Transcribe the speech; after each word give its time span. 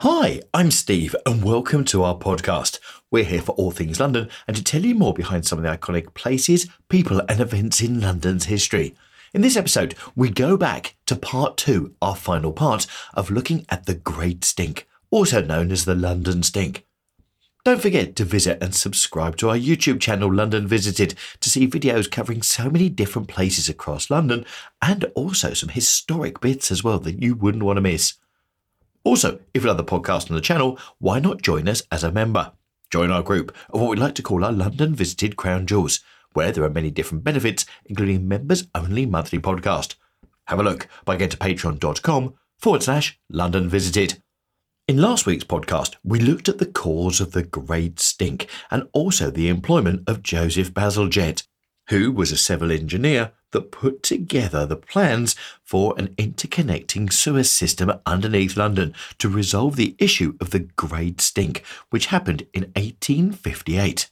Hi, 0.00 0.42
I'm 0.52 0.70
Steve, 0.70 1.16
and 1.24 1.42
welcome 1.42 1.82
to 1.86 2.02
our 2.02 2.18
podcast. 2.18 2.80
We're 3.10 3.24
here 3.24 3.40
for 3.40 3.52
all 3.52 3.70
things 3.70 3.98
London 3.98 4.28
and 4.46 4.54
to 4.54 4.62
tell 4.62 4.84
you 4.84 4.94
more 4.94 5.14
behind 5.14 5.46
some 5.46 5.58
of 5.58 5.62
the 5.62 5.74
iconic 5.74 6.12
places, 6.12 6.68
people, 6.90 7.22
and 7.30 7.40
events 7.40 7.80
in 7.80 8.02
London's 8.02 8.44
history. 8.44 8.94
In 9.32 9.40
this 9.40 9.56
episode, 9.56 9.94
we 10.14 10.28
go 10.28 10.58
back 10.58 10.96
to 11.06 11.16
part 11.16 11.56
two, 11.56 11.94
our 12.02 12.14
final 12.14 12.52
part 12.52 12.86
of 13.14 13.30
looking 13.30 13.64
at 13.70 13.86
the 13.86 13.94
Great 13.94 14.44
Stink, 14.44 14.86
also 15.10 15.40
known 15.40 15.72
as 15.72 15.86
the 15.86 15.94
London 15.94 16.42
Stink. 16.42 16.84
Don't 17.64 17.80
forget 17.80 18.14
to 18.16 18.24
visit 18.26 18.62
and 18.62 18.74
subscribe 18.74 19.38
to 19.38 19.48
our 19.48 19.56
YouTube 19.56 19.98
channel, 19.98 20.30
London 20.30 20.68
Visited, 20.68 21.14
to 21.40 21.48
see 21.48 21.66
videos 21.66 22.10
covering 22.10 22.42
so 22.42 22.68
many 22.68 22.90
different 22.90 23.28
places 23.28 23.70
across 23.70 24.10
London 24.10 24.44
and 24.82 25.06
also 25.14 25.54
some 25.54 25.70
historic 25.70 26.38
bits 26.38 26.70
as 26.70 26.84
well 26.84 26.98
that 26.98 27.22
you 27.22 27.34
wouldn't 27.34 27.64
want 27.64 27.78
to 27.78 27.80
miss. 27.80 28.12
Also, 29.06 29.38
if 29.54 29.62
you 29.62 29.68
love 29.68 29.76
the 29.76 29.84
podcast 29.84 30.32
on 30.32 30.34
the 30.34 30.40
channel, 30.40 30.76
why 30.98 31.20
not 31.20 31.40
join 31.40 31.68
us 31.68 31.80
as 31.92 32.02
a 32.02 32.10
member? 32.10 32.50
Join 32.90 33.12
our 33.12 33.22
group 33.22 33.54
of 33.70 33.80
what 33.80 33.90
we 33.90 33.96
like 33.96 34.16
to 34.16 34.22
call 34.22 34.44
our 34.44 34.50
London 34.50 34.96
Visited 34.96 35.36
Crown 35.36 35.64
Jewels, 35.64 36.00
where 36.32 36.50
there 36.50 36.64
are 36.64 36.70
many 36.70 36.90
different 36.90 37.22
benefits, 37.22 37.64
including 37.84 38.26
members 38.26 38.66
only 38.74 39.06
monthly 39.06 39.38
podcast. 39.38 39.94
Have 40.48 40.58
a 40.58 40.64
look 40.64 40.88
by 41.04 41.16
going 41.16 41.30
to 41.30 41.36
patreon.com 41.36 42.34
forward 42.58 42.82
slash 42.82 43.16
London 43.30 43.68
Visited. 43.68 44.20
In 44.88 45.00
last 45.00 45.24
week's 45.24 45.44
podcast, 45.44 45.94
we 46.02 46.18
looked 46.18 46.48
at 46.48 46.58
the 46.58 46.66
cause 46.66 47.20
of 47.20 47.30
the 47.30 47.44
Great 47.44 48.00
Stink 48.00 48.48
and 48.72 48.88
also 48.92 49.30
the 49.30 49.48
employment 49.48 50.02
of 50.08 50.24
Joseph 50.24 50.74
Bazalgette, 50.74 51.46
who 51.90 52.10
was 52.10 52.32
a 52.32 52.36
civil 52.36 52.72
engineer 52.72 53.30
that 53.52 53.70
put 53.70 54.02
together 54.02 54.66
the 54.66 54.76
plans 54.76 55.34
for 55.62 55.94
an 55.98 56.08
interconnecting 56.16 57.12
sewer 57.12 57.44
system 57.44 57.92
underneath 58.04 58.56
London 58.56 58.94
to 59.18 59.28
resolve 59.28 59.76
the 59.76 59.94
issue 59.98 60.36
of 60.40 60.50
the 60.50 60.60
Great 60.60 61.20
Stink, 61.20 61.64
which 61.90 62.06
happened 62.06 62.46
in 62.52 62.64
1858. 62.74 64.10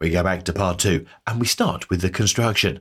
We 0.00 0.10
go 0.10 0.22
back 0.22 0.44
to 0.44 0.52
part 0.52 0.78
two 0.78 1.06
and 1.26 1.40
we 1.40 1.46
start 1.46 1.90
with 1.90 2.00
the 2.00 2.10
construction. 2.10 2.80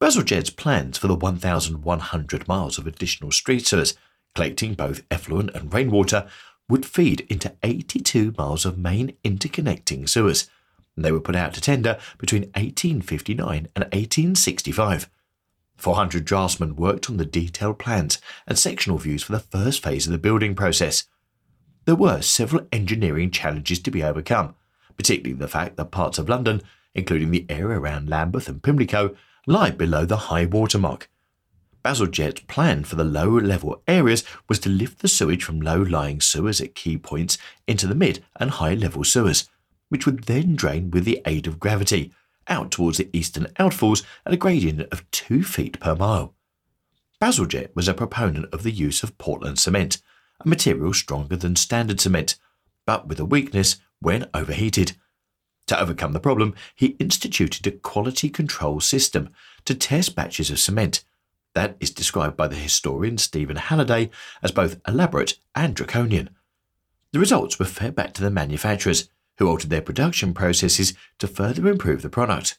Bazalgette's 0.00 0.50
plans 0.50 0.96
for 0.96 1.08
the 1.08 1.14
1,100 1.14 2.48
miles 2.48 2.78
of 2.78 2.86
additional 2.86 3.30
street 3.30 3.66
sewers, 3.66 3.94
collecting 4.34 4.74
both 4.74 5.02
effluent 5.10 5.50
and 5.54 5.72
rainwater, 5.72 6.28
would 6.70 6.86
feed 6.86 7.26
into 7.28 7.54
82 7.62 8.32
miles 8.38 8.64
of 8.64 8.78
main 8.78 9.16
interconnecting 9.24 10.08
sewers 10.08 10.48
and 10.96 11.04
they 11.04 11.12
were 11.12 11.20
put 11.20 11.36
out 11.36 11.54
to 11.54 11.60
tender 11.60 11.98
between 12.18 12.42
1859 12.42 13.68
and 13.74 13.84
1865. 13.84 15.08
400 15.76 16.24
draftsmen 16.24 16.76
worked 16.76 17.08
on 17.08 17.16
the 17.16 17.24
detailed 17.24 17.78
plans 17.78 18.18
and 18.46 18.58
sectional 18.58 18.98
views 18.98 19.22
for 19.22 19.32
the 19.32 19.40
first 19.40 19.82
phase 19.82 20.06
of 20.06 20.12
the 20.12 20.18
building 20.18 20.54
process. 20.54 21.04
There 21.86 21.96
were 21.96 22.20
several 22.20 22.66
engineering 22.70 23.30
challenges 23.30 23.80
to 23.80 23.90
be 23.90 24.02
overcome, 24.02 24.54
particularly 24.96 25.38
the 25.38 25.48
fact 25.48 25.76
that 25.76 25.90
parts 25.90 26.18
of 26.18 26.28
London, 26.28 26.60
including 26.94 27.30
the 27.30 27.46
area 27.48 27.78
around 27.78 28.10
Lambeth 28.10 28.48
and 28.48 28.62
Pimlico, 28.62 29.16
lie 29.46 29.70
below 29.70 30.04
the 30.04 30.28
high 30.28 30.44
water 30.44 30.78
mark. 30.78 31.08
Bazalgette's 31.82 32.40
plan 32.40 32.84
for 32.84 32.96
the 32.96 33.04
low 33.04 33.30
level 33.30 33.82
areas 33.88 34.22
was 34.48 34.58
to 34.58 34.68
lift 34.68 34.98
the 34.98 35.08
sewage 35.08 35.42
from 35.42 35.62
low 35.62 35.80
lying 35.80 36.20
sewers 36.20 36.60
at 36.60 36.74
key 36.74 36.98
points 36.98 37.38
into 37.66 37.86
the 37.86 37.94
mid 37.94 38.22
and 38.36 38.50
high 38.50 38.74
level 38.74 39.02
sewers 39.02 39.48
which 39.90 40.06
would 40.06 40.24
then 40.24 40.56
drain 40.56 40.90
with 40.90 41.04
the 41.04 41.20
aid 41.26 41.46
of 41.46 41.60
gravity 41.60 42.10
out 42.48 42.70
towards 42.70 42.96
the 42.96 43.10
eastern 43.12 43.44
outfalls 43.58 44.02
at 44.24 44.32
a 44.32 44.36
gradient 44.36 44.80
of 44.90 45.08
two 45.10 45.42
feet 45.42 45.78
per 45.78 45.94
mile. 45.94 46.34
Bazalgette 47.20 47.74
was 47.76 47.86
a 47.86 47.92
proponent 47.92 48.46
of 48.52 48.62
the 48.62 48.70
use 48.70 49.02
of 49.02 49.18
Portland 49.18 49.58
cement, 49.58 50.00
a 50.42 50.48
material 50.48 50.94
stronger 50.94 51.36
than 51.36 51.54
standard 51.54 52.00
cement, 52.00 52.36
but 52.86 53.06
with 53.06 53.20
a 53.20 53.26
weakness 53.26 53.76
when 54.00 54.28
overheated. 54.32 54.96
To 55.66 55.78
overcome 55.78 56.12
the 56.12 56.20
problem, 56.20 56.54
he 56.74 56.96
instituted 56.98 57.66
a 57.66 57.72
quality 57.72 58.30
control 58.30 58.80
system 58.80 59.30
to 59.66 59.74
test 59.74 60.16
batches 60.16 60.50
of 60.50 60.58
cement. 60.58 61.04
That 61.54 61.76
is 61.78 61.90
described 61.90 62.36
by 62.36 62.48
the 62.48 62.56
historian 62.56 63.18
Stephen 63.18 63.56
Halliday 63.56 64.10
as 64.42 64.50
both 64.50 64.80
elaborate 64.88 65.38
and 65.54 65.74
draconian. 65.74 66.30
The 67.12 67.18
results 67.18 67.58
were 67.58 67.66
fed 67.66 67.94
back 67.94 68.14
to 68.14 68.22
the 68.22 68.30
manufacturers, 68.30 69.10
who 69.40 69.48
altered 69.48 69.70
their 69.70 69.80
production 69.80 70.34
processes 70.34 70.92
to 71.18 71.26
further 71.26 71.66
improve 71.66 72.02
the 72.02 72.10
product. 72.10 72.58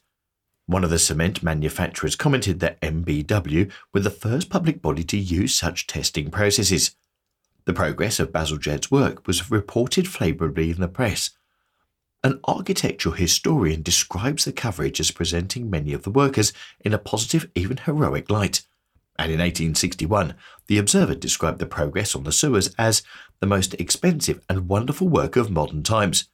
One 0.66 0.82
of 0.82 0.90
the 0.90 0.98
cement 0.98 1.42
manufacturers 1.42 2.16
commented 2.16 2.58
that 2.60 2.80
MBW 2.80 3.70
were 3.94 4.00
the 4.00 4.10
first 4.10 4.50
public 4.50 4.82
body 4.82 5.04
to 5.04 5.16
use 5.16 5.54
such 5.54 5.86
testing 5.86 6.30
processes. 6.30 6.96
The 7.66 7.72
progress 7.72 8.18
of 8.18 8.32
Bazalgette's 8.32 8.90
work 8.90 9.26
was 9.28 9.50
reported 9.50 10.08
favourably 10.08 10.70
in 10.70 10.80
the 10.80 10.88
press. 10.88 11.30
An 12.24 12.40
architectural 12.48 13.14
historian 13.14 13.82
describes 13.82 14.44
the 14.44 14.52
coverage 14.52 14.98
as 14.98 15.12
presenting 15.12 15.70
many 15.70 15.92
of 15.92 16.02
the 16.02 16.10
workers 16.10 16.52
in 16.80 16.92
a 16.92 16.98
positive, 16.98 17.48
even 17.54 17.76
heroic 17.76 18.28
light. 18.28 18.62
And 19.18 19.30
in 19.30 19.38
1861, 19.38 20.34
the 20.66 20.78
Observer 20.78 21.14
described 21.14 21.60
the 21.60 21.66
progress 21.66 22.16
on 22.16 22.24
the 22.24 22.32
sewers 22.32 22.74
as 22.76 23.02
the 23.38 23.46
most 23.46 23.74
expensive 23.74 24.40
and 24.48 24.68
wonderful 24.68 25.08
work 25.08 25.36
of 25.36 25.50
modern 25.50 25.84
times. 25.84 26.28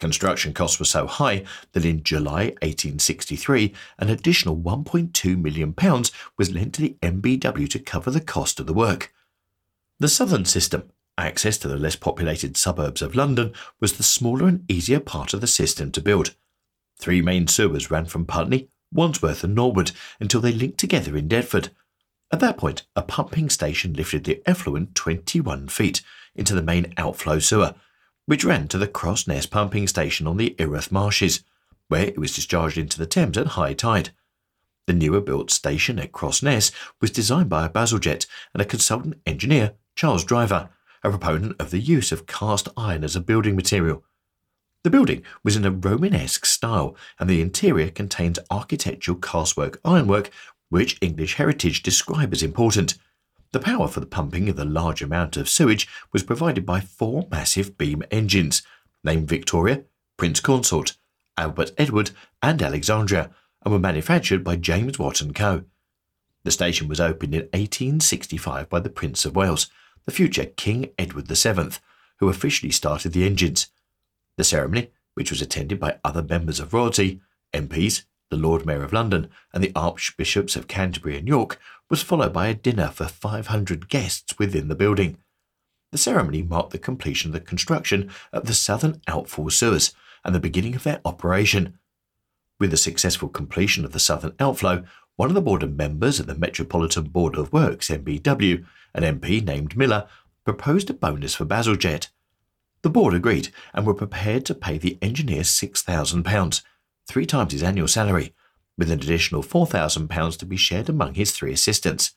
Construction 0.00 0.54
costs 0.54 0.78
were 0.78 0.86
so 0.86 1.06
high 1.06 1.44
that 1.72 1.84
in 1.84 2.02
July 2.02 2.46
1863, 2.62 3.74
an 3.98 4.08
additional 4.08 4.56
£1.2 4.56 5.40
million 5.40 5.74
was 6.38 6.50
lent 6.50 6.74
to 6.74 6.80
the 6.80 6.96
MBW 7.02 7.68
to 7.68 7.78
cover 7.78 8.10
the 8.10 8.20
cost 8.20 8.58
of 8.58 8.66
the 8.66 8.72
work. 8.72 9.12
The 9.98 10.08
southern 10.08 10.46
system, 10.46 10.90
access 11.18 11.58
to 11.58 11.68
the 11.68 11.76
less 11.76 11.96
populated 11.96 12.56
suburbs 12.56 13.02
of 13.02 13.14
London, 13.14 13.52
was 13.78 13.92
the 13.92 14.02
smaller 14.02 14.48
and 14.48 14.68
easier 14.70 15.00
part 15.00 15.34
of 15.34 15.42
the 15.42 15.46
system 15.46 15.92
to 15.92 16.00
build. 16.00 16.34
Three 16.98 17.20
main 17.20 17.46
sewers 17.46 17.90
ran 17.90 18.06
from 18.06 18.24
Putney, 18.24 18.70
Wandsworth, 18.90 19.44
and 19.44 19.54
Norwood 19.54 19.92
until 20.18 20.40
they 20.40 20.52
linked 20.52 20.78
together 20.78 21.14
in 21.14 21.28
Deptford. 21.28 21.68
At 22.32 22.40
that 22.40 22.56
point, 22.56 22.86
a 22.96 23.02
pumping 23.02 23.50
station 23.50 23.92
lifted 23.92 24.24
the 24.24 24.42
effluent 24.46 24.94
21 24.94 25.68
feet 25.68 26.00
into 26.34 26.54
the 26.54 26.62
main 26.62 26.94
outflow 26.96 27.38
sewer 27.38 27.74
which 28.30 28.44
ran 28.44 28.68
to 28.68 28.78
the 28.78 28.86
Crossness 28.86 29.50
pumping 29.50 29.88
station 29.88 30.24
on 30.24 30.36
the 30.36 30.54
Erith 30.56 30.92
Marshes, 30.92 31.42
where 31.88 32.04
it 32.04 32.16
was 32.16 32.32
discharged 32.32 32.78
into 32.78 32.96
the 32.96 33.04
Thames 33.04 33.36
at 33.36 33.58
high 33.58 33.74
tide. 33.74 34.10
The 34.86 34.92
newer 34.92 35.20
built 35.20 35.50
station 35.50 35.98
at 35.98 36.12
Crossness 36.12 36.70
was 37.00 37.10
designed 37.10 37.48
by 37.48 37.66
a 37.66 37.68
Bazalgette 37.68 38.26
and 38.54 38.62
a 38.62 38.64
consultant 38.64 39.20
engineer, 39.26 39.72
Charles 39.96 40.22
Driver, 40.22 40.68
a 41.02 41.10
proponent 41.10 41.56
of 41.60 41.72
the 41.72 41.80
use 41.80 42.12
of 42.12 42.28
cast 42.28 42.68
iron 42.76 43.02
as 43.02 43.16
a 43.16 43.20
building 43.20 43.56
material. 43.56 44.04
The 44.84 44.90
building 44.90 45.24
was 45.42 45.56
in 45.56 45.64
a 45.64 45.72
Romanesque 45.72 46.46
style, 46.46 46.94
and 47.18 47.28
the 47.28 47.40
interior 47.40 47.90
contains 47.90 48.38
architectural 48.48 49.18
castwork 49.18 49.80
ironwork, 49.84 50.30
which 50.68 50.98
English 51.00 51.34
heritage 51.34 51.82
describe 51.82 52.32
as 52.32 52.44
important. 52.44 52.94
The 53.52 53.60
power 53.60 53.88
for 53.88 54.00
the 54.00 54.06
pumping 54.06 54.48
of 54.48 54.56
the 54.56 54.64
large 54.64 55.02
amount 55.02 55.36
of 55.36 55.48
sewage 55.48 55.88
was 56.12 56.22
provided 56.22 56.64
by 56.64 56.80
four 56.80 57.26
massive 57.30 57.76
beam 57.76 58.02
engines, 58.10 58.62
named 59.02 59.28
Victoria, 59.28 59.84
Prince 60.16 60.40
Consort, 60.40 60.96
Albert 61.36 61.72
Edward, 61.76 62.12
and 62.42 62.62
Alexandra, 62.62 63.30
and 63.64 63.72
were 63.72 63.80
manufactured 63.80 64.44
by 64.44 64.56
James 64.56 64.98
Watt 64.98 65.20
& 65.28 65.34
Co. 65.34 65.64
The 66.44 66.50
station 66.50 66.86
was 66.86 67.00
opened 67.00 67.34
in 67.34 67.42
1865 67.52 68.68
by 68.68 68.80
the 68.80 68.88
Prince 68.88 69.24
of 69.24 69.34
Wales, 69.34 69.68
the 70.06 70.12
future 70.12 70.44
King 70.44 70.90
Edward 70.96 71.26
VII, 71.26 71.76
who 72.18 72.28
officially 72.28 72.70
started 72.70 73.12
the 73.12 73.26
engines. 73.26 73.66
The 74.36 74.44
ceremony, 74.44 74.90
which 75.14 75.30
was 75.30 75.42
attended 75.42 75.80
by 75.80 75.98
other 76.04 76.22
members 76.22 76.60
of 76.60 76.72
royalty, 76.72 77.20
MPs, 77.52 78.04
the 78.30 78.36
Lord 78.36 78.64
Mayor 78.64 78.82
of 78.82 78.92
London, 78.92 79.28
and 79.52 79.62
the 79.62 79.72
Archbishops 79.74 80.56
of 80.56 80.68
Canterbury 80.68 81.18
and 81.18 81.28
York, 81.28 81.58
was 81.88 82.02
followed 82.02 82.32
by 82.32 82.46
a 82.46 82.54
dinner 82.54 82.88
for 82.88 83.06
500 83.06 83.88
guests 83.88 84.38
within 84.38 84.68
the 84.68 84.74
building. 84.74 85.18
The 85.92 85.98
ceremony 85.98 86.42
marked 86.42 86.70
the 86.70 86.78
completion 86.78 87.30
of 87.30 87.32
the 87.32 87.40
construction 87.40 88.10
of 88.32 88.46
the 88.46 88.54
southern 88.54 89.02
outfall 89.08 89.50
sewers 89.50 89.92
and 90.24 90.34
the 90.34 90.40
beginning 90.40 90.76
of 90.76 90.84
their 90.84 91.00
operation. 91.04 91.78
With 92.60 92.70
the 92.70 92.76
successful 92.76 93.28
completion 93.28 93.84
of 93.84 93.92
the 93.92 93.98
southern 93.98 94.34
outflow, 94.38 94.84
one 95.16 95.28
of 95.28 95.34
the 95.34 95.40
board 95.40 95.62
of 95.62 95.76
members 95.76 96.20
of 96.20 96.26
the 96.26 96.34
Metropolitan 96.34 97.04
Board 97.04 97.36
of 97.36 97.52
Works, 97.52 97.88
MBW, 97.88 98.64
an 98.94 99.02
MP 99.02 99.44
named 99.44 99.76
Miller, 99.76 100.06
proposed 100.44 100.88
a 100.90 100.94
bonus 100.94 101.34
for 101.34 101.44
Bazalgette. 101.44 102.08
The 102.82 102.90
board 102.90 103.12
agreed 103.12 103.48
and 103.74 103.84
were 103.84 103.94
prepared 103.94 104.46
to 104.46 104.54
pay 104.54 104.78
the 104.78 104.98
engineer 105.02 105.42
£6,000, 105.42 106.62
three 107.10 107.26
times 107.26 107.52
his 107.52 107.62
annual 107.62 107.88
salary, 107.88 108.32
with 108.78 108.90
an 108.90 109.00
additional 109.00 109.42
£4,000 109.42 110.38
to 110.38 110.46
be 110.46 110.56
shared 110.56 110.88
among 110.88 111.14
his 111.14 111.32
three 111.32 111.52
assistants. 111.52 112.14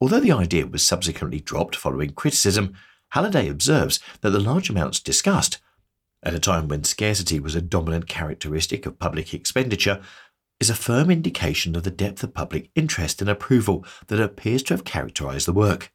Although 0.00 0.20
the 0.20 0.32
idea 0.32 0.66
was 0.66 0.82
subsequently 0.82 1.40
dropped 1.40 1.76
following 1.76 2.10
criticism, 2.10 2.74
Halliday 3.10 3.48
observes 3.48 4.00
that 4.22 4.30
the 4.30 4.40
large 4.40 4.70
amounts 4.70 4.98
discussed, 4.98 5.60
at 6.22 6.34
a 6.34 6.40
time 6.40 6.68
when 6.68 6.84
scarcity 6.84 7.38
was 7.38 7.54
a 7.54 7.60
dominant 7.60 8.08
characteristic 8.08 8.86
of 8.86 8.98
public 8.98 9.34
expenditure, 9.34 10.00
is 10.58 10.70
a 10.70 10.74
firm 10.74 11.10
indication 11.10 11.76
of 11.76 11.82
the 11.82 11.90
depth 11.90 12.24
of 12.24 12.32
public 12.32 12.70
interest 12.74 13.20
and 13.20 13.28
approval 13.28 13.84
that 14.06 14.20
appears 14.20 14.62
to 14.62 14.74
have 14.74 14.84
characterised 14.84 15.46
the 15.46 15.52
work. 15.52 15.92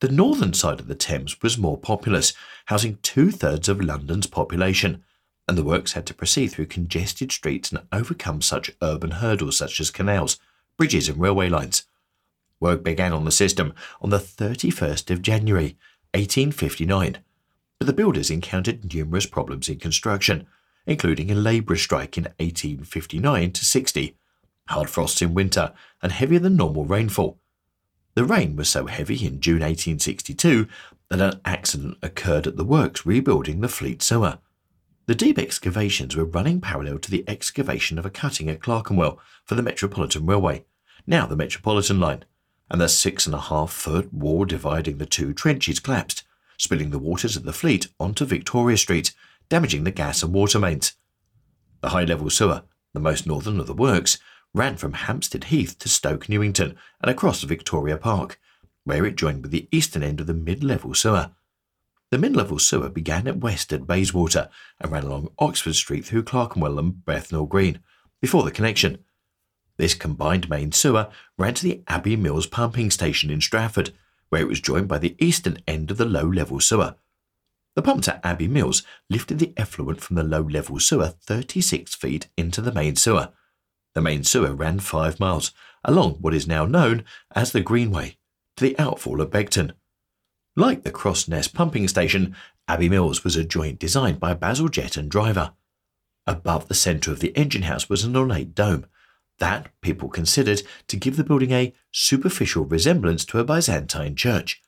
The 0.00 0.10
northern 0.10 0.52
side 0.52 0.78
of 0.78 0.88
the 0.88 0.94
Thames 0.94 1.40
was 1.42 1.56
more 1.56 1.78
populous, 1.78 2.34
housing 2.66 2.98
two 3.02 3.30
thirds 3.30 3.68
of 3.68 3.80
London's 3.80 4.26
population, 4.26 5.02
and 5.48 5.56
the 5.56 5.64
works 5.64 5.92
had 5.92 6.06
to 6.06 6.14
proceed 6.14 6.48
through 6.48 6.66
congested 6.66 7.30
streets 7.30 7.70
and 7.70 7.82
overcome 7.92 8.42
such 8.42 8.72
urban 8.82 9.12
hurdles 9.12 9.56
such 9.56 9.80
as 9.80 9.90
canals, 9.90 10.38
bridges, 10.76 11.08
and 11.08 11.20
railway 11.20 11.48
lines. 11.48 11.84
Work 12.58 12.82
began 12.82 13.12
on 13.12 13.24
the 13.24 13.30
system 13.30 13.74
on 14.00 14.10
the 14.10 14.18
31st 14.18 15.10
of 15.10 15.22
January 15.22 15.76
1859, 16.14 17.18
but 17.78 17.86
the 17.86 17.92
builders 17.92 18.30
encountered 18.30 18.92
numerous 18.94 19.26
problems 19.26 19.68
in 19.68 19.78
construction, 19.78 20.46
including 20.86 21.30
a 21.30 21.34
labour 21.34 21.76
strike 21.76 22.16
in 22.16 22.24
1859 22.38 23.52
to 23.52 23.64
60, 23.64 24.16
hard 24.68 24.88
frosts 24.88 25.20
in 25.20 25.34
winter, 25.34 25.72
and 26.02 26.12
heavier 26.12 26.38
than 26.38 26.56
normal 26.56 26.84
rainfall. 26.84 27.38
The 28.14 28.24
rain 28.24 28.56
was 28.56 28.70
so 28.70 28.86
heavy 28.86 29.26
in 29.26 29.40
June 29.40 29.60
1862 29.60 30.66
that 31.10 31.20
an 31.20 31.40
accident 31.44 31.98
occurred 32.02 32.46
at 32.46 32.56
the 32.56 32.64
works 32.64 33.04
rebuilding 33.04 33.60
the 33.60 33.68
Fleet 33.68 34.02
sewer. 34.02 34.38
The 35.06 35.14
deep 35.14 35.38
excavations 35.38 36.16
were 36.16 36.24
running 36.24 36.60
parallel 36.60 36.98
to 36.98 37.10
the 37.10 37.24
excavation 37.28 37.96
of 37.96 38.04
a 38.04 38.10
cutting 38.10 38.50
at 38.50 38.60
Clerkenwell 38.60 39.20
for 39.44 39.54
the 39.54 39.62
Metropolitan 39.62 40.26
Railway, 40.26 40.64
now 41.06 41.26
the 41.26 41.36
Metropolitan 41.36 42.00
Line, 42.00 42.24
and 42.68 42.80
the 42.80 42.88
six 42.88 43.24
and 43.24 43.34
a 43.34 43.40
half 43.40 43.70
foot 43.70 44.12
wall 44.12 44.44
dividing 44.44 44.98
the 44.98 45.06
two 45.06 45.32
trenches 45.32 45.78
collapsed, 45.78 46.24
spilling 46.58 46.90
the 46.90 46.98
waters 46.98 47.36
of 47.36 47.44
the 47.44 47.52
fleet 47.52 47.86
onto 48.00 48.24
Victoria 48.24 48.76
Street, 48.76 49.14
damaging 49.48 49.84
the 49.84 49.92
gas 49.92 50.24
and 50.24 50.32
water 50.34 50.58
mains. 50.58 50.94
The 51.82 51.90
high 51.90 52.04
level 52.04 52.28
sewer, 52.28 52.64
the 52.92 52.98
most 52.98 53.28
northern 53.28 53.60
of 53.60 53.68
the 53.68 53.74
works, 53.74 54.18
ran 54.52 54.76
from 54.76 54.94
Hampstead 54.94 55.44
Heath 55.44 55.78
to 55.78 55.88
Stoke 55.88 56.28
Newington 56.28 56.74
and 57.00 57.10
across 57.10 57.44
Victoria 57.44 57.96
Park, 57.96 58.40
where 58.82 59.06
it 59.06 59.14
joined 59.14 59.42
with 59.42 59.52
the 59.52 59.68
eastern 59.70 60.02
end 60.02 60.20
of 60.20 60.26
the 60.26 60.34
mid 60.34 60.64
level 60.64 60.94
sewer. 60.94 61.30
The 62.10 62.18
mid 62.18 62.36
level 62.36 62.58
sewer 62.58 62.88
began 62.88 63.26
at 63.26 63.38
west 63.38 63.72
at 63.72 63.86
Bayswater 63.86 64.48
and 64.80 64.92
ran 64.92 65.04
along 65.04 65.32
Oxford 65.38 65.74
Street 65.74 66.04
through 66.04 66.22
Clerkenwell 66.22 66.78
and 66.78 67.04
Bethnal 67.04 67.46
Green, 67.46 67.80
before 68.20 68.44
the 68.44 68.50
connection 68.50 69.04
this 69.76 69.94
combined 69.94 70.48
main 70.48 70.72
sewer 70.72 71.10
ran 71.36 71.54
to 71.54 71.62
the 71.62 71.82
Abbey 71.86 72.16
Mills 72.16 72.46
pumping 72.46 72.90
station 72.90 73.30
in 73.30 73.40
Stratford, 73.40 73.92
where 74.30 74.40
it 74.40 74.48
was 74.48 74.60
joined 74.60 74.88
by 74.88 74.98
the 74.98 75.16
eastern 75.18 75.58
end 75.66 75.90
of 75.90 75.98
the 75.98 76.06
low 76.06 76.26
level 76.26 76.60
sewer. 76.60 76.96
The 77.74 77.82
pumps 77.82 78.08
at 78.08 78.24
Abbey 78.24 78.48
Mills 78.48 78.82
lifted 79.10 79.38
the 79.38 79.52
effluent 79.56 80.00
from 80.00 80.16
the 80.16 80.22
low 80.22 80.40
level 80.40 80.80
sewer 80.80 81.08
36 81.08 81.94
feet 81.94 82.28
into 82.36 82.62
the 82.62 82.72
main 82.72 82.96
sewer. 82.96 83.32
The 83.94 84.00
main 84.00 84.24
sewer 84.24 84.54
ran 84.54 84.80
five 84.80 85.20
miles 85.20 85.52
along 85.84 86.14
what 86.14 86.34
is 86.34 86.46
now 86.46 86.64
known 86.64 87.04
as 87.34 87.52
the 87.52 87.60
Greenway 87.60 88.16
to 88.56 88.64
the 88.64 88.78
outfall 88.78 89.20
at 89.20 89.30
Beckton. 89.30 89.72
Like 90.58 90.84
the 90.84 90.90
Crossness 90.90 91.52
pumping 91.52 91.86
station, 91.86 92.34
Abbey 92.66 92.88
Mills 92.88 93.22
was 93.22 93.36
a 93.36 93.44
joint 93.44 93.78
designed 93.78 94.18
by 94.18 94.34
Bazalgette 94.34 94.96
and 94.96 95.10
Driver. 95.10 95.52
Above 96.26 96.68
the 96.68 96.74
centre 96.74 97.12
of 97.12 97.20
the 97.20 97.36
engine 97.36 97.62
house 97.62 97.90
was 97.90 98.04
an 98.04 98.16
ornate 98.16 98.54
dome, 98.54 98.86
that 99.38 99.68
people 99.82 100.08
considered 100.08 100.62
to 100.88 100.96
give 100.96 101.18
the 101.18 101.24
building 101.24 101.50
a 101.50 101.74
superficial 101.92 102.64
resemblance 102.64 103.26
to 103.26 103.38
a 103.38 103.44
Byzantine 103.44 104.16
church. 104.16 104.62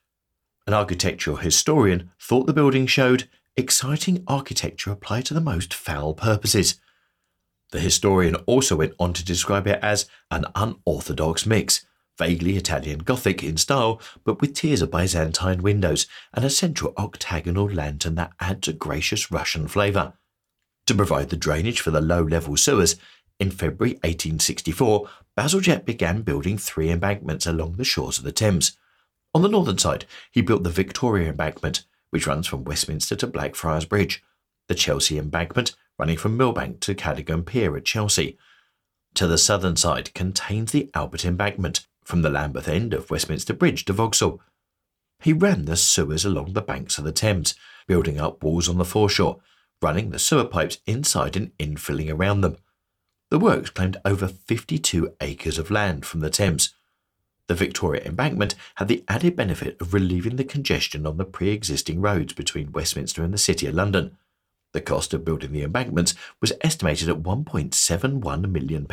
An 0.66 0.74
architectural 0.74 1.38
historian 1.38 2.10
thought 2.20 2.46
the 2.46 2.52
building 2.52 2.86
showed 2.86 3.26
exciting 3.56 4.22
architecture 4.28 4.90
applied 4.90 5.24
to 5.24 5.34
the 5.34 5.40
most 5.40 5.72
foul 5.72 6.12
purposes. 6.12 6.78
The 7.72 7.80
historian 7.80 8.34
also 8.46 8.76
went 8.76 8.92
on 8.98 9.14
to 9.14 9.24
describe 9.24 9.66
it 9.66 9.78
as 9.82 10.04
an 10.30 10.44
unorthodox 10.54 11.46
mix, 11.46 11.86
vaguely 12.18 12.56
Italian 12.56 12.98
Gothic 12.98 13.42
in 13.42 13.56
style, 13.56 14.00
but 14.24 14.40
with 14.40 14.54
tiers 14.54 14.82
of 14.82 14.90
Byzantine 14.90 15.62
windows 15.62 16.06
and 16.34 16.44
a 16.44 16.50
central 16.50 16.92
octagonal 16.98 17.70
lantern 17.70 18.16
that 18.16 18.32
adds 18.40 18.68
a 18.68 18.72
gracious 18.72 19.30
Russian 19.30 19.68
flavour. 19.68 20.14
To 20.86 20.94
provide 20.94 21.30
the 21.30 21.36
drainage 21.36 21.80
for 21.80 21.90
the 21.90 22.00
low 22.00 22.22
level 22.22 22.56
sewers, 22.56 22.96
in 23.38 23.50
February 23.50 23.94
1864, 24.02 25.08
Bazalgette 25.36 25.84
began 25.84 26.22
building 26.22 26.58
three 26.58 26.90
embankments 26.90 27.46
along 27.46 27.74
the 27.74 27.84
shores 27.84 28.18
of 28.18 28.24
the 28.24 28.32
Thames. 28.32 28.76
On 29.34 29.42
the 29.42 29.48
northern 29.48 29.78
side, 29.78 30.06
he 30.32 30.40
built 30.40 30.64
the 30.64 30.70
Victoria 30.70 31.30
Embankment, 31.30 31.84
which 32.10 32.26
runs 32.26 32.46
from 32.46 32.64
Westminster 32.64 33.14
to 33.16 33.26
Blackfriars 33.26 33.84
Bridge, 33.84 34.24
the 34.66 34.74
Chelsea 34.74 35.18
Embankment, 35.18 35.76
running 35.98 36.16
from 36.16 36.36
Millbank 36.36 36.80
to 36.80 36.94
Cadogan 36.94 37.44
Pier 37.44 37.76
at 37.76 37.84
Chelsea. 37.84 38.38
To 39.14 39.26
the 39.26 39.38
southern 39.38 39.76
side 39.76 40.14
contains 40.14 40.72
the 40.72 40.90
Albert 40.94 41.24
Embankment, 41.24 41.86
from 42.08 42.22
the 42.22 42.30
Lambeth 42.30 42.68
end 42.68 42.94
of 42.94 43.10
Westminster 43.10 43.52
Bridge 43.52 43.84
to 43.84 43.92
Vauxhall. 43.92 44.40
He 45.20 45.34
ran 45.34 45.66
the 45.66 45.76
sewers 45.76 46.24
along 46.24 46.54
the 46.54 46.62
banks 46.62 46.96
of 46.96 47.04
the 47.04 47.12
Thames, 47.12 47.54
building 47.86 48.18
up 48.18 48.42
walls 48.42 48.66
on 48.66 48.78
the 48.78 48.84
foreshore, 48.86 49.40
running 49.82 50.08
the 50.08 50.18
sewer 50.18 50.46
pipes 50.46 50.78
inside 50.86 51.36
and 51.36 51.54
infilling 51.58 52.10
around 52.10 52.40
them. 52.40 52.56
The 53.30 53.38
works 53.38 53.68
claimed 53.68 53.98
over 54.06 54.26
52 54.26 55.16
acres 55.20 55.58
of 55.58 55.70
land 55.70 56.06
from 56.06 56.20
the 56.20 56.30
Thames. 56.30 56.72
The 57.46 57.54
Victoria 57.54 58.02
Embankment 58.06 58.54
had 58.76 58.88
the 58.88 59.04
added 59.06 59.36
benefit 59.36 59.78
of 59.78 59.92
relieving 59.92 60.36
the 60.36 60.44
congestion 60.44 61.06
on 61.06 61.18
the 61.18 61.26
pre 61.26 61.50
existing 61.50 62.00
roads 62.00 62.32
between 62.32 62.72
Westminster 62.72 63.22
and 63.22 63.34
the 63.34 63.38
City 63.38 63.66
of 63.66 63.74
London. 63.74 64.16
The 64.72 64.80
cost 64.80 65.12
of 65.12 65.26
building 65.26 65.52
the 65.52 65.62
embankments 65.62 66.14
was 66.40 66.54
estimated 66.62 67.10
at 67.10 67.22
£1.71 67.22 68.50
million, 68.50 68.86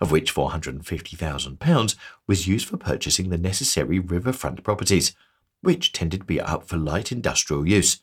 of 0.00 0.10
which 0.10 0.34
£450,000 0.34 1.94
was 2.26 2.48
used 2.48 2.68
for 2.68 2.76
purchasing 2.76 3.28
the 3.28 3.38
necessary 3.38 3.98
riverfront 3.98 4.62
properties, 4.62 5.14
which 5.60 5.92
tended 5.92 6.20
to 6.20 6.26
be 6.26 6.40
up 6.40 6.66
for 6.66 6.76
light 6.76 7.12
industrial 7.12 7.66
use. 7.66 8.00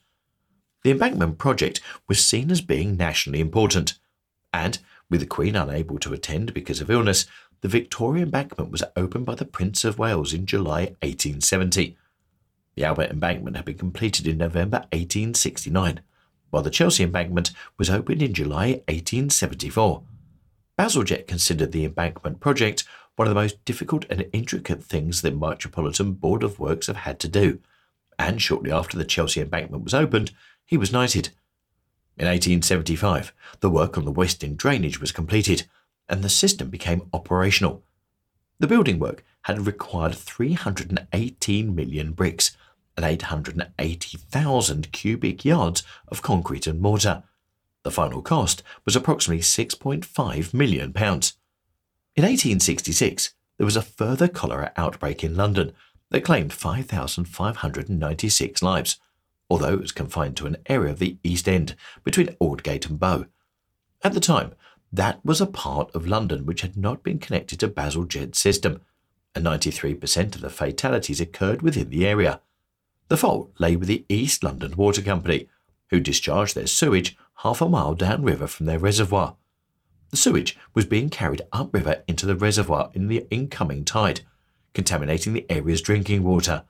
The 0.84 0.92
embankment 0.92 1.38
project 1.38 1.82
was 2.08 2.24
seen 2.24 2.52
as 2.52 2.62
being 2.62 2.96
nationally 2.96 3.40
important, 3.40 3.98
and 4.54 4.80
with 5.10 5.22
the 5.22 5.28
Queen 5.28 5.56
unable 5.56 5.98
to 6.00 6.14
attend 6.14 6.54
because 6.54 6.82
of 6.82 6.92
illness, 6.92 7.26
the 7.62 7.68
Victoria 7.68 8.24
Embankment 8.24 8.72
was 8.72 8.84
opened 8.96 9.26
by 9.26 9.36
the 9.36 9.46
Prince 9.46 9.84
of 9.84 9.98
Wales 9.98 10.34
in 10.34 10.46
July 10.46 10.96
1870. 11.02 11.98
The 12.76 12.84
Albert 12.84 13.10
Embankment 13.10 13.56
had 13.56 13.66
been 13.66 13.78
completed 13.78 14.28
in 14.28 14.38
November 14.38 14.78
1869, 14.92 16.02
while 16.52 16.62
the 16.62 16.70
Chelsea 16.70 17.04
Embankment 17.04 17.52
was 17.78 17.90
opened 17.90 18.22
in 18.22 18.34
July 18.34 18.84
1874. 18.88 20.04
Bazalgette 20.78 21.28
considered 21.28 21.72
the 21.72 21.86
embankment 21.86 22.40
project 22.40 22.84
one 23.16 23.28
of 23.28 23.34
the 23.34 23.42
most 23.42 23.66
difficult 23.66 24.06
and 24.12 24.28
intricate 24.32 24.84
things 24.84 25.22
the 25.22 25.32
Metropolitan 25.32 26.14
Board 26.14 26.44
of 26.44 26.60
Works 26.60 26.86
have 26.86 26.98
had 26.98 27.20
to 27.22 27.28
do, 27.28 27.60
and 28.20 28.42
shortly 28.42 28.72
after 28.72 28.96
the 28.96 29.06
Chelsea 29.06 29.42
Embankment 29.42 29.84
was 29.84 29.96
opened, 29.96 30.32
he 30.66 30.78
was 30.78 30.92
knighted. 30.92 31.30
In 32.16 32.28
1875, 32.28 33.34
the 33.60 33.70
work 33.70 33.98
on 33.98 34.06
the 34.06 34.12
West 34.12 34.44
drainage 34.58 35.02
was 35.02 35.12
completed 35.12 35.64
and 36.08 36.24
the 36.24 36.30
system 36.30 36.70
became 36.70 37.10
operational. 37.12 37.84
The 38.60 38.68
building 38.68 39.00
work 39.00 39.24
had 39.44 39.66
required 39.66 40.16
318 40.16 41.76
million 41.76 42.12
bricks 42.14 42.56
and 42.96 43.06
880,000 43.06 44.92
cubic 44.92 45.46
yards 45.46 45.84
of 46.08 46.22
concrete 46.22 46.68
and 46.68 46.80
mortar. 46.82 47.24
The 47.88 47.92
final 47.92 48.22
cost 48.22 48.64
was 48.84 48.98
approximately 48.98 49.42
6.5 49.42 50.54
million 50.54 50.92
pounds. 50.92 51.38
In 52.18 52.24
1866, 52.24 53.34
there 53.58 53.64
was 53.64 53.78
a 53.78 53.82
further 53.82 54.28
cholera 54.28 54.74
outbreak 54.76 55.24
in 55.24 55.38
London 55.38 55.72
that 56.10 56.26
claimed 56.26 56.52
5,596 56.52 58.62
lives. 58.62 59.00
although 59.50 59.76
it 59.76 59.80
was 59.80 59.94
confined 59.94 60.36
to 60.36 60.48
an 60.48 60.58
area 60.66 60.92
of 60.92 61.00
the 61.00 61.16
East 61.24 61.48
End 61.48 61.78
between 62.04 62.36
Aldgate 62.42 62.90
and 62.90 63.00
Bow. 63.00 63.28
At 64.04 64.12
the 64.12 64.20
time, 64.20 64.54
that 64.92 65.24
was 65.24 65.40
a 65.40 65.46
part 65.46 65.90
of 65.96 66.06
London 66.06 66.46
which 66.46 66.64
had 66.64 66.76
not 66.76 67.04
been 67.04 67.20
connected 67.20 67.62
to 67.62 67.70
Bazalgette's 67.70 68.38
system, 68.38 68.82
and 69.34 69.46
93% 69.46 70.36
of 70.36 70.42
the 70.42 70.50
fatalities 70.50 71.22
occurred 71.22 71.62
within 71.62 71.90
the 71.90 72.06
area. 72.06 72.42
The 73.08 73.16
fault 73.16 73.54
lay 73.60 73.78
with 73.78 73.88
the 73.88 74.04
East 74.10 74.44
London 74.44 74.76
Water 74.76 75.02
Company, 75.02 75.48
who 75.90 76.02
discharged 76.02 76.54
their 76.54 76.68
sewage 76.68 77.16
half 77.38 77.62
a 77.62 77.70
mile 77.70 77.94
downriver 77.94 78.48
from 78.48 78.66
their 78.66 78.80
reservoir. 78.80 79.36
The 80.10 80.18
sewage 80.18 80.58
was 80.74 80.86
being 80.86 81.10
carried 81.10 81.42
upriver 81.52 82.04
into 82.08 82.26
the 82.26 82.36
reservoir 82.36 82.90
in 82.94 83.08
the 83.08 83.28
incoming 83.30 83.84
tide, 83.86 84.22
contaminating 84.74 85.34
the 85.34 85.46
area's 85.50 85.82
drinking 85.82 86.24
water. 86.24 86.64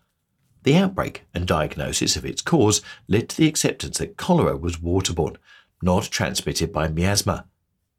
The 0.64 0.76
outbreak 0.76 1.24
and 1.34 1.48
diagnosis 1.48 2.16
of 2.16 2.26
its 2.26 2.42
cause 2.42 2.82
led 3.08 3.30
to 3.30 3.38
the 3.38 3.48
acceptance 3.48 4.00
that 4.00 4.18
cholera 4.18 4.58
was 4.58 4.78
waterborne, 4.78 5.38
not 5.82 6.04
transmitted 6.04 6.74
by 6.74 6.88
miasma. 6.88 7.46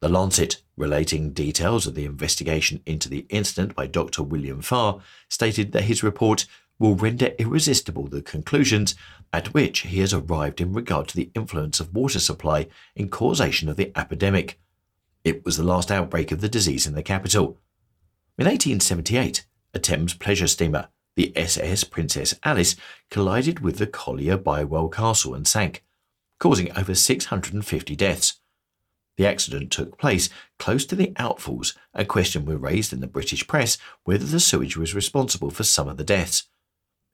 The 0.00 0.08
Lancet, 0.08 0.62
relating 0.76 1.32
details 1.32 1.86
of 1.86 1.94
the 1.94 2.04
investigation 2.04 2.82
into 2.84 3.08
the 3.08 3.26
incident 3.30 3.74
by 3.74 3.86
Dr. 3.86 4.22
William 4.22 4.60
Farr, 4.60 5.00
stated 5.28 5.72
that 5.72 5.84
his 5.84 6.02
report 6.02 6.46
will 6.78 6.94
render 6.94 7.32
irresistible 7.38 8.06
the 8.06 8.22
conclusions 8.22 8.94
at 9.32 9.52
which 9.52 9.80
he 9.80 10.00
has 10.00 10.14
arrived 10.14 10.60
in 10.60 10.72
regard 10.72 11.08
to 11.08 11.16
the 11.16 11.30
influence 11.34 11.80
of 11.80 11.94
water 11.94 12.18
supply 12.18 12.68
in 12.94 13.08
causation 13.08 13.68
of 13.68 13.76
the 13.76 13.92
epidemic. 13.96 14.58
It 15.24 15.44
was 15.44 15.56
the 15.56 15.64
last 15.64 15.90
outbreak 15.90 16.32
of 16.32 16.40
the 16.40 16.48
disease 16.48 16.86
in 16.86 16.94
the 16.94 17.02
capital. 17.02 17.58
In 18.38 18.46
1878, 18.46 19.44
a 19.74 19.78
Thames 19.78 20.14
pleasure 20.14 20.46
steamer, 20.46 20.88
the 21.16 21.36
SS 21.36 21.84
Princess 21.84 22.34
Alice, 22.44 22.76
collided 23.10 23.60
with 23.60 23.78
the 23.78 23.86
collier 23.86 24.36
Bywell 24.36 24.88
Castle 24.88 25.34
and 25.34 25.46
sank, 25.46 25.84
causing 26.38 26.70
over 26.76 26.94
650 26.94 27.96
deaths. 27.96 28.36
The 29.16 29.26
accident 29.26 29.72
took 29.72 29.98
place 29.98 30.30
close 30.60 30.86
to 30.86 30.94
the 30.94 31.08
outfalls, 31.14 31.76
and 31.92 32.06
questions 32.06 32.46
were 32.46 32.56
raised 32.56 32.92
in 32.92 33.00
the 33.00 33.08
British 33.08 33.46
press 33.48 33.76
whether 34.04 34.24
the 34.24 34.38
sewage 34.38 34.76
was 34.76 34.94
responsible 34.94 35.50
for 35.50 35.64
some 35.64 35.88
of 35.88 35.96
the 35.96 36.04
deaths. 36.04 36.44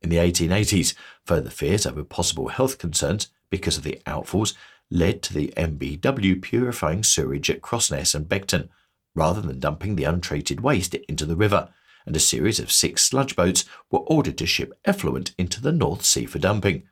In 0.04 0.10
the 0.10 0.18
1880s, 0.18 0.92
further 1.24 1.48
fears 1.48 1.86
over 1.86 2.04
possible 2.04 2.48
health 2.48 2.76
concerns 2.76 3.28
because 3.48 3.78
of 3.78 3.84
the 3.84 4.02
outfalls 4.06 4.52
led 4.90 5.22
to 5.22 5.32
the 5.32 5.50
MBW 5.56 6.42
purifying 6.42 7.02
sewage 7.02 7.48
at 7.48 7.62
Crossness 7.62 8.14
and 8.14 8.28
Beckton, 8.28 8.68
rather 9.14 9.40
than 9.40 9.60
dumping 9.60 9.96
the 9.96 10.04
untreated 10.04 10.60
waste 10.60 10.94
into 10.94 11.24
the 11.24 11.36
river, 11.36 11.70
and 12.04 12.14
a 12.14 12.20
series 12.20 12.60
of 12.60 12.70
six 12.70 13.02
sludge 13.02 13.34
boats 13.34 13.64
were 13.90 14.00
ordered 14.00 14.36
to 14.36 14.46
ship 14.46 14.78
effluent 14.84 15.34
into 15.38 15.62
the 15.62 15.72
North 15.72 16.04
Sea 16.04 16.26
for 16.26 16.38
dumping. 16.38 16.82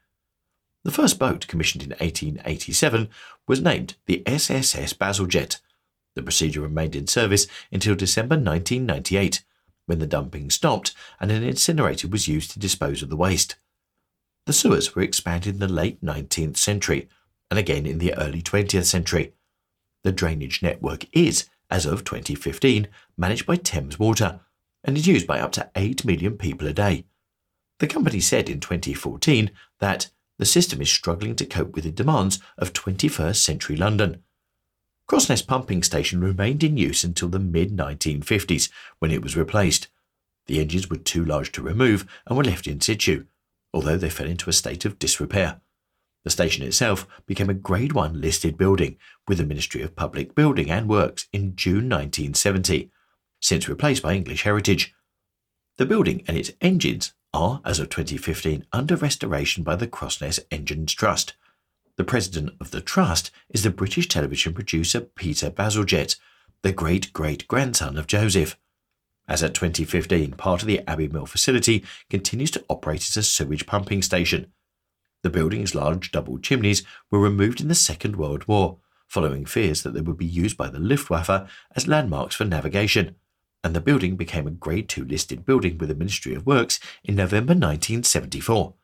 The 0.82 0.90
first 0.90 1.18
boat, 1.18 1.46
commissioned 1.48 1.82
in 1.82 1.90
1887, 1.90 3.10
was 3.46 3.60
named 3.60 3.96
the 4.06 4.22
SSS 4.26 4.94
Bazalgette. 4.94 5.60
The 6.14 6.22
procedure 6.22 6.62
remained 6.62 6.96
in 6.96 7.06
service 7.06 7.46
until 7.70 7.94
December 7.94 8.36
1998, 8.36 9.44
when 9.86 9.98
the 9.98 10.06
dumping 10.06 10.50
stopped 10.50 10.94
and 11.20 11.30
an 11.30 11.42
incinerator 11.42 12.08
was 12.08 12.28
used 12.28 12.50
to 12.52 12.58
dispose 12.58 13.02
of 13.02 13.10
the 13.10 13.16
waste. 13.16 13.56
The 14.46 14.52
sewers 14.52 14.94
were 14.94 15.02
expanded 15.02 15.54
in 15.54 15.60
the 15.60 15.68
late 15.68 16.02
19th 16.02 16.56
century 16.56 17.08
and 17.50 17.58
again 17.58 17.86
in 17.86 17.98
the 17.98 18.14
early 18.14 18.42
20th 18.42 18.86
century. 18.86 19.34
The 20.04 20.12
drainage 20.12 20.62
network 20.62 21.06
is, 21.12 21.48
as 21.70 21.86
of 21.86 22.04
2015, 22.04 22.88
managed 23.16 23.46
by 23.46 23.56
Thames 23.56 23.98
Water 23.98 24.40
and 24.84 24.96
is 24.96 25.06
used 25.06 25.26
by 25.26 25.38
up 25.38 25.52
to 25.52 25.70
8 25.76 26.04
million 26.04 26.36
people 26.36 26.66
a 26.66 26.72
day. 26.72 27.04
The 27.78 27.86
company 27.86 28.20
said 28.20 28.48
in 28.48 28.60
2014 28.60 29.50
that 29.80 30.10
the 30.38 30.46
system 30.46 30.80
is 30.80 30.90
struggling 30.90 31.36
to 31.36 31.46
cope 31.46 31.74
with 31.74 31.84
the 31.84 31.90
demands 31.90 32.40
of 32.58 32.72
21st 32.72 33.36
century 33.36 33.76
London. 33.76 34.22
Crossness 35.12 35.46
pumping 35.46 35.82
station 35.82 36.22
remained 36.22 36.64
in 36.64 36.78
use 36.78 37.04
until 37.04 37.28
the 37.28 37.38
mid 37.38 37.76
1950s 37.76 38.70
when 38.98 39.10
it 39.10 39.20
was 39.20 39.36
replaced. 39.36 39.88
The 40.46 40.58
engines 40.58 40.88
were 40.88 40.96
too 40.96 41.22
large 41.22 41.52
to 41.52 41.60
remove 41.60 42.06
and 42.26 42.34
were 42.34 42.44
left 42.44 42.66
in 42.66 42.80
situ, 42.80 43.26
although 43.74 43.98
they 43.98 44.08
fell 44.08 44.26
into 44.26 44.48
a 44.48 44.54
state 44.54 44.86
of 44.86 44.98
disrepair. 44.98 45.60
The 46.24 46.30
station 46.30 46.64
itself 46.64 47.06
became 47.26 47.50
a 47.50 47.54
Grade 47.54 47.92
1 47.92 48.22
listed 48.22 48.56
building 48.56 48.96
with 49.28 49.36
the 49.36 49.44
Ministry 49.44 49.82
of 49.82 49.94
Public 49.94 50.34
Building 50.34 50.70
and 50.70 50.88
Works 50.88 51.28
in 51.30 51.56
June 51.56 51.90
1970, 51.90 52.90
since 53.38 53.68
replaced 53.68 54.02
by 54.02 54.14
English 54.14 54.44
Heritage. 54.44 54.94
The 55.76 55.84
building 55.84 56.24
and 56.26 56.38
its 56.38 56.52
engines 56.62 57.12
are, 57.34 57.60
as 57.66 57.80
of 57.80 57.90
2015, 57.90 58.64
under 58.72 58.96
restoration 58.96 59.62
by 59.62 59.76
the 59.76 59.86
Crossness 59.86 60.40
Engines 60.50 60.94
Trust. 60.94 61.34
The 61.96 62.04
president 62.04 62.54
of 62.60 62.70
the 62.70 62.80
trust 62.80 63.30
is 63.50 63.62
the 63.62 63.70
British 63.70 64.08
television 64.08 64.54
producer 64.54 65.00
Peter 65.00 65.50
Bazalgette, 65.50 66.16
the 66.62 66.72
great 66.72 67.12
great 67.12 67.46
grandson 67.48 67.98
of 67.98 68.06
Joseph. 68.06 68.56
As 69.28 69.42
at 69.42 69.54
2015, 69.54 70.32
part 70.32 70.62
of 70.62 70.68
the 70.68 70.80
Abbey 70.88 71.08
Mill 71.08 71.26
facility 71.26 71.84
continues 72.10 72.50
to 72.52 72.64
operate 72.68 73.02
as 73.02 73.16
a 73.16 73.22
sewage 73.22 73.66
pumping 73.66 74.02
station. 74.02 74.52
The 75.22 75.30
building's 75.30 75.74
large 75.74 76.10
double 76.10 76.38
chimneys 76.38 76.82
were 77.10 77.20
removed 77.20 77.60
in 77.60 77.68
the 77.68 77.74
Second 77.74 78.16
World 78.16 78.48
War, 78.48 78.78
following 79.06 79.44
fears 79.44 79.82
that 79.82 79.94
they 79.94 80.00
would 80.00 80.18
be 80.18 80.26
used 80.26 80.56
by 80.56 80.68
the 80.68 80.80
Luftwaffe 80.80 81.48
as 81.76 81.86
landmarks 81.86 82.34
for 82.34 82.44
navigation 82.44 83.16
and 83.64 83.74
the 83.74 83.80
building 83.80 84.16
became 84.16 84.46
a 84.46 84.50
Grade 84.50 84.88
2 84.88 85.04
listed 85.04 85.44
building 85.44 85.78
with 85.78 85.88
the 85.88 85.94
Ministry 85.94 86.34
of 86.34 86.46
Works 86.46 86.80
in 87.04 87.14
November 87.14 87.52
1974. 87.52 88.74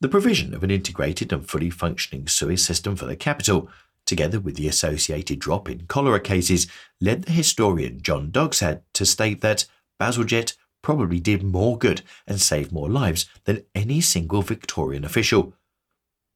The 0.00 0.08
provision 0.08 0.54
of 0.54 0.64
an 0.64 0.70
integrated 0.70 1.32
and 1.32 1.46
fully 1.46 1.68
functioning 1.68 2.26
sewage 2.26 2.60
system 2.60 2.96
for 2.96 3.04
the 3.04 3.16
capital, 3.16 3.68
together 4.06 4.40
with 4.40 4.56
the 4.56 4.66
associated 4.66 5.38
drop 5.38 5.68
in 5.68 5.86
cholera 5.86 6.20
cases, 6.20 6.66
led 7.00 7.24
the 7.24 7.32
historian 7.32 8.00
John 8.00 8.30
Doxat 8.30 8.82
to 8.94 9.04
state 9.04 9.42
that 9.42 9.66
Bazalgette 10.00 10.56
probably 10.82 11.20
did 11.20 11.42
more 11.42 11.76
good 11.76 12.00
and 12.26 12.40
saved 12.40 12.72
more 12.72 12.88
lives 12.88 13.26
than 13.44 13.64
any 13.74 14.00
single 14.00 14.40
Victorian 14.40 15.04
official. 15.04 15.52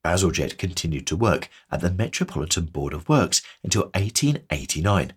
Bazalgette 0.05 0.59
continued 0.59 1.07
to 1.07 1.15
work 1.15 1.49
at 1.71 1.81
the 1.81 1.89
Metropolitan 1.89 2.65
Board 2.65 2.93
of 2.93 3.09
Works 3.09 3.41
until 3.63 3.85
1889 3.95 5.13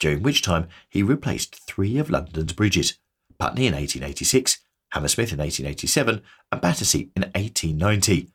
during 0.00 0.20
which 0.20 0.42
time 0.42 0.66
he 0.90 1.00
replaced 1.00 1.54
three 1.54 1.96
of 1.98 2.10
London's 2.10 2.52
bridges 2.52 2.98
Putney 3.38 3.66
in 3.66 3.74
1886, 3.74 4.58
Hammersmith 4.92 5.32
in 5.32 5.38
1887, 5.38 6.22
and 6.50 6.60
Battersea 6.60 7.10
in 7.16 7.22
1890. 7.22 8.30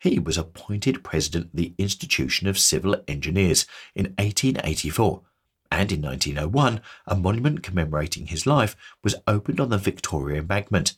He 0.00 0.18
was 0.18 0.36
appointed 0.36 1.04
president 1.04 1.46
of 1.46 1.52
the 1.54 1.74
Institution 1.78 2.46
of 2.46 2.58
Civil 2.58 2.96
Engineers 3.08 3.66
in 3.94 4.06
1884, 4.18 5.22
and 5.70 5.92
in 5.92 6.02
1901 6.02 6.80
a 7.06 7.16
monument 7.16 7.62
commemorating 7.62 8.26
his 8.26 8.46
life 8.46 8.76
was 9.02 9.14
opened 9.26 9.60
on 9.60 9.70
the 9.70 9.78
Victoria 9.78 10.40
Embankment. 10.40 10.94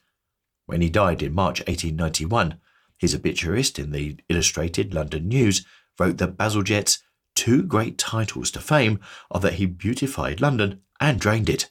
When 0.67 0.81
he 0.81 0.91
died 0.91 1.23
in 1.23 1.35
March 1.35 1.61
1891, 1.61 2.59
his 2.99 3.15
obituarist 3.15 3.79
in 3.79 3.93
the 3.93 4.17
Illustrated 4.29 4.95
London 4.95 5.29
News 5.29 5.65
wrote 5.99 6.19
that 6.19 6.37
Bazalgette's 6.37 7.03
two 7.35 7.63
great 7.63 7.99
titles 7.99 8.51
to 8.53 8.61
fame 8.61 9.01
are 9.31 9.41
that 9.41 9.55
he 9.55 9.67
beautified 9.67 10.41
London 10.41 10.83
and 11.01 11.21
drained 11.21 11.49
it. 11.49 11.71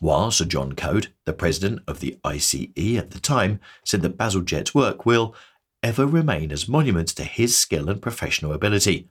While 0.00 0.30
Sir 0.30 0.44
John 0.44 0.74
Coode, 0.74 1.08
the 1.24 1.32
president 1.32 1.80
of 1.86 2.00
the 2.00 2.18
ICE 2.24 2.54
at 2.54 3.10
the 3.10 3.20
time, 3.22 3.60
said 3.84 4.02
that 4.02 4.18
Bazalgette's 4.18 4.74
work 4.74 5.06
will 5.06 5.34
ever 5.82 6.06
remain 6.06 6.50
as 6.50 6.68
monuments 6.68 7.14
to 7.14 7.24
his 7.24 7.56
skill 7.56 7.88
and 7.88 8.02
professional 8.02 8.52
ability. 8.52 9.08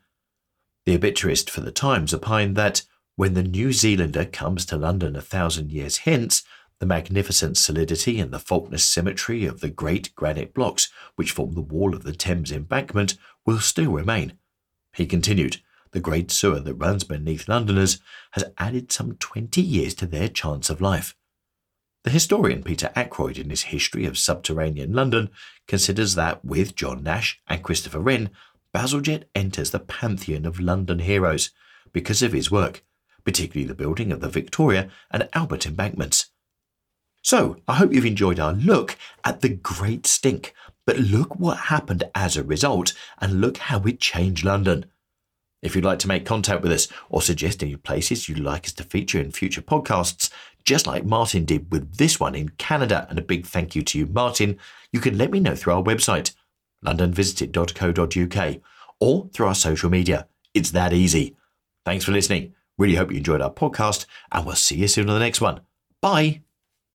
The 0.86 0.96
obituarist 0.96 1.50
for 1.50 1.62
the 1.62 1.72
Times 1.72 2.14
opined 2.14 2.56
that 2.58 2.84
when 3.16 3.34
the 3.34 3.44
New 3.44 3.72
Zealander 3.72 4.26
comes 4.26 4.66
to 4.66 4.78
London 4.78 5.16
a 5.16 5.22
thousand 5.22 5.72
years 5.72 6.00
hence, 6.00 6.44
the 6.80 6.86
magnificent 6.86 7.58
solidity 7.58 8.20
and 8.20 8.32
the 8.32 8.40
faultless 8.40 8.84
symmetry 8.84 9.46
of 9.46 9.62
the 9.62 9.70
great 9.70 10.14
granite 10.16 10.54
blocks 10.54 10.92
which 11.16 11.32
form 11.32 11.54
the 11.54 11.62
wall 11.62 11.96
of 11.96 12.04
the 12.04 12.12
Thames 12.12 12.52
embankment 12.52 13.16
will 13.46 13.60
still 13.60 13.92
remain, 13.92 14.34
he 14.94 15.06
continued, 15.06 15.62
the 15.94 16.00
great 16.00 16.30
sewer 16.32 16.60
that 16.60 16.74
runs 16.74 17.04
beneath 17.04 17.48
Londoners 17.48 18.00
has 18.32 18.44
added 18.58 18.92
some 18.92 19.16
20 19.16 19.62
years 19.62 19.94
to 19.96 20.06
their 20.06 20.28
chance 20.28 20.70
of 20.70 20.82
life. 20.82 21.16
The 22.04 22.10
historian 22.10 22.64
Peter 22.64 22.92
Ackroyd, 22.96 23.38
in 23.38 23.50
his 23.50 23.64
History 23.64 24.06
of 24.06 24.18
Subterranean 24.18 24.92
London, 24.92 25.30
considers 25.68 26.16
that 26.16 26.44
with 26.44 26.76
John 26.76 27.02
Nash 27.02 27.40
and 27.48 27.64
Christopher 27.64 28.00
Wren, 28.00 28.30
Bazalgette 28.74 29.24
enters 29.34 29.72
the 29.72 29.80
pantheon 29.80 30.46
of 30.46 30.60
London 30.60 31.00
heroes 31.00 31.52
because 31.94 32.22
of 32.22 32.34
his 32.34 32.52
work, 32.52 32.84
particularly 33.24 33.68
the 33.68 33.76
building 33.76 34.12
of 34.12 34.20
the 34.20 34.28
Victoria 34.28 34.90
and 35.12 35.30
Albert 35.34 35.66
embankments. 35.66 36.32
So, 37.22 37.56
I 37.70 37.76
hope 37.76 37.94
you've 37.94 38.06
enjoyed 38.06 38.40
our 38.40 38.52
look 38.52 38.98
at 39.24 39.40
the 39.40 39.50
Great 39.50 40.06
Stink, 40.06 40.54
but 40.86 40.98
look 40.98 41.40
what 41.40 41.58
happened 41.58 42.04
as 42.14 42.36
a 42.36 42.44
result, 42.44 42.94
and 43.22 43.40
look 43.40 43.58
how 43.58 43.80
it 43.84 44.02
changed 44.02 44.44
London. 44.44 44.88
If 45.64 45.76
you'd 45.76 45.86
like 45.86 46.00
to 46.00 46.08
make 46.08 46.26
contact 46.26 46.62
with 46.62 46.72
us 46.72 46.88
or 47.10 47.22
suggest 47.22 47.64
any 47.64 47.76
places 47.76 48.28
you'd 48.28 48.40
like 48.40 48.66
us 48.66 48.74
to 48.74 48.84
feature 48.84 49.20
in 49.20 49.32
future 49.32 49.62
podcasts, 49.62 50.30
just 50.66 50.86
like 50.86 51.06
Martin 51.06 51.46
did 51.46 51.72
with 51.72 51.98
this 51.98 52.20
one 52.20 52.36
in 52.36 52.50
Canada, 52.50 53.08
and 53.10 53.18
a 53.18 53.24
big 53.24 53.46
thank 53.46 53.76
you 53.76 53.82
to 53.82 53.98
you, 53.98 54.06
Martin, 54.06 54.60
you 54.92 55.00
can 55.00 55.18
let 55.18 55.32
me 55.32 55.40
know 55.40 55.56
through 55.56 55.74
our 55.74 55.84
website, 55.84 56.34
londonvisited.co.uk, 56.86 58.62
or 59.00 59.30
through 59.34 59.48
our 59.48 59.56
social 59.56 59.90
media. 59.90 60.28
It's 60.54 60.72
that 60.72 60.94
easy. 60.94 61.36
Thanks 61.86 62.06
for 62.06 62.12
listening. 62.12 62.54
Really 62.78 62.96
hope 62.96 63.12
you 63.12 63.18
enjoyed 63.18 63.42
our 63.42 63.52
podcast, 63.54 64.06
and 64.32 64.46
we'll 64.46 64.56
see 64.56 64.76
you 64.76 64.88
soon 64.88 65.10
on 65.10 65.16
the 65.16 65.20
next 65.20 65.42
one. 65.42 65.62
Bye. 66.02 66.42